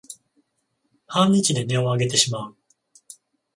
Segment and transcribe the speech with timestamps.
[1.05, 2.57] 半日で音をあげてしまう